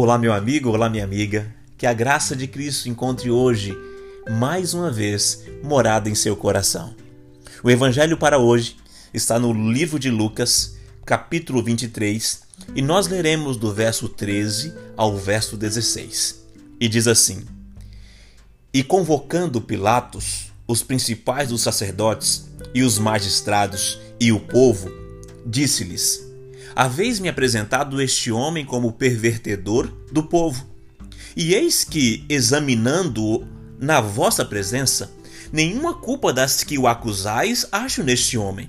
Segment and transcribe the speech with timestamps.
[0.00, 1.52] Olá, meu amigo, olá, minha amiga.
[1.76, 3.76] Que a graça de Cristo encontre hoje,
[4.30, 6.94] mais uma vez, morada em seu coração.
[7.64, 8.76] O evangelho para hoje
[9.12, 12.42] está no livro de Lucas, capítulo 23,
[12.76, 16.44] e nós leremos do verso 13 ao verso 16.
[16.78, 17.44] E diz assim:
[18.72, 24.88] E convocando Pilatos, os principais dos sacerdotes e os magistrados e o povo,
[25.44, 26.27] disse-lhes:
[26.74, 30.66] Haveis-me apresentado este homem como pervertedor do povo.
[31.36, 33.46] E eis que, examinando-o
[33.78, 35.10] na vossa presença,
[35.52, 38.68] nenhuma culpa das que o acusais acho neste homem.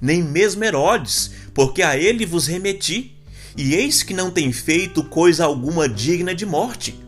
[0.00, 3.16] Nem mesmo Herodes, porque a ele vos remeti.
[3.56, 6.98] E eis que não tem feito coisa alguma digna de morte.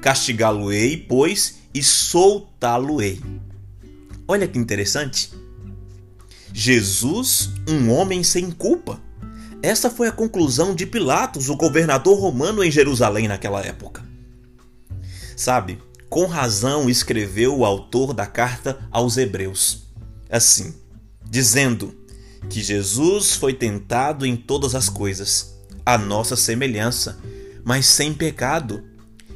[0.00, 3.20] Castigá-lo-ei, pois, e soltá-lo-ei.
[4.26, 5.30] Olha que interessante.
[6.52, 8.98] Jesus, um homem sem culpa
[9.62, 14.02] essa foi a conclusão de Pilatos, o governador romano em Jerusalém naquela época.
[15.36, 19.86] Sabe, com razão escreveu o autor da carta aos Hebreus,
[20.30, 20.74] assim,
[21.28, 21.94] dizendo
[22.48, 27.18] que Jesus foi tentado em todas as coisas, a nossa semelhança,
[27.62, 28.82] mas sem pecado.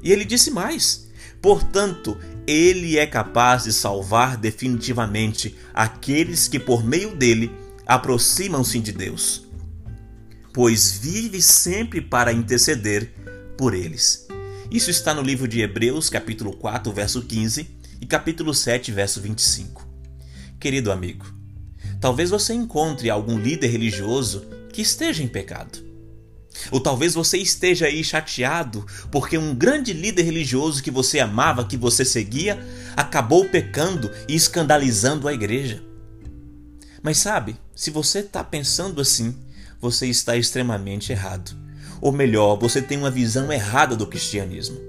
[0.02, 1.06] E ele disse mais:
[1.42, 7.50] portanto, ele é capaz de salvar definitivamente aqueles que por meio dele
[7.86, 9.43] aproximam-se de Deus
[10.54, 13.12] pois vive sempre para interceder
[13.58, 14.28] por eles.
[14.70, 17.68] Isso está no livro de Hebreus, capítulo 4, verso 15
[18.00, 19.84] e capítulo 7, verso 25.
[20.60, 21.26] Querido amigo,
[22.00, 25.82] talvez você encontre algum líder religioso que esteja em pecado.
[26.70, 31.76] Ou talvez você esteja aí chateado porque um grande líder religioso que você amava, que
[31.76, 32.64] você seguia,
[32.96, 35.82] acabou pecando e escandalizando a igreja.
[37.02, 39.36] Mas sabe, se você está pensando assim,
[39.84, 41.54] você está extremamente errado.
[42.00, 44.80] Ou melhor, você tem uma visão errada do cristianismo.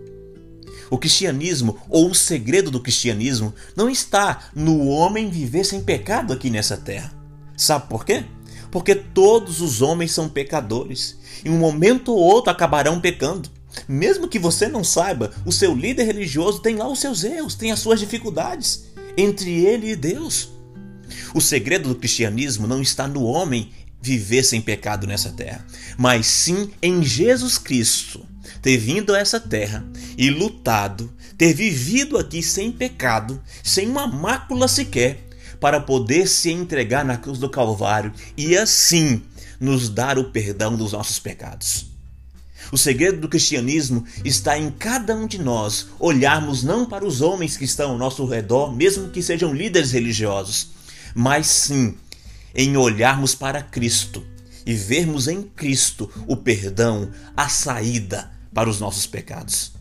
[0.90, 6.50] O cristianismo, ou o segredo do cristianismo, não está no homem viver sem pecado aqui
[6.50, 7.14] nessa terra.
[7.58, 8.24] Sabe por quê?
[8.72, 11.18] Porque todos os homens são pecadores.
[11.44, 13.50] Em um momento ou outro acabarão pecando.
[13.90, 17.72] Mesmo que você não saiba, o seu líder religioso tem lá os seus erros, tem
[17.72, 18.86] as suas dificuldades.
[19.18, 20.52] Entre ele e Deus.
[21.34, 23.72] O segredo do cristianismo não está no homem
[24.06, 25.66] viver sem pecado nessa terra,
[25.98, 28.24] mas sim em Jesus Cristo
[28.62, 29.84] ter vindo a essa terra
[30.16, 35.28] e lutado, ter vivido aqui sem pecado, sem uma mácula sequer,
[35.60, 39.24] para poder se entregar na cruz do Calvário e assim
[39.60, 41.88] nos dar o perdão dos nossos pecados.
[42.72, 47.58] O segredo do cristianismo está em cada um de nós olharmos não para os homens
[47.58, 50.70] que estão ao nosso redor, mesmo que sejam líderes religiosos,
[51.16, 51.96] mas sim
[52.56, 54.26] em olharmos para Cristo
[54.66, 59.74] e vermos em Cristo o perdão, a saída para os nossos pecados.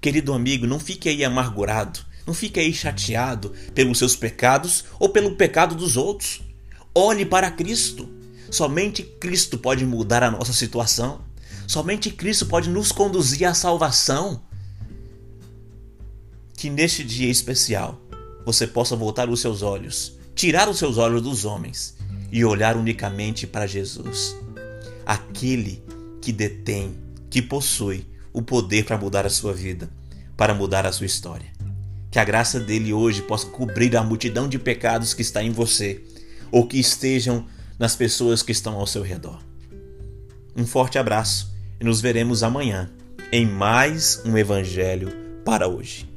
[0.00, 5.36] Querido amigo, não fique aí amargurado, não fique aí chateado pelos seus pecados ou pelo
[5.36, 6.40] pecado dos outros.
[6.94, 8.08] Olhe para Cristo.
[8.50, 11.20] Somente Cristo pode mudar a nossa situação.
[11.68, 14.42] Somente Cristo pode nos conduzir à salvação.
[16.56, 18.00] Que neste dia especial
[18.44, 21.96] você possa voltar os seus olhos tirar os seus olhos dos homens
[22.32, 24.36] e olhar unicamente para Jesus,
[25.04, 25.82] aquele
[26.20, 26.94] que detém,
[27.28, 29.90] que possui o poder para mudar a sua vida,
[30.36, 31.50] para mudar a sua história.
[32.10, 36.02] Que a graça dele hoje possa cobrir a multidão de pecados que está em você
[36.50, 37.46] ou que estejam
[37.78, 39.40] nas pessoas que estão ao seu redor.
[40.56, 42.90] Um forte abraço e nos veremos amanhã
[43.32, 45.12] em mais um Evangelho
[45.44, 46.09] para hoje.